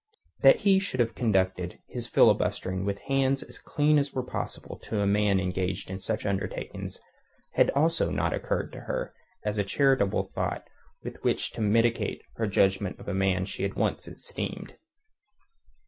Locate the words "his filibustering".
1.87-2.85